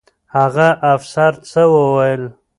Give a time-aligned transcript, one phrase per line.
[0.35, 2.23] هغه افسر څه وویل؟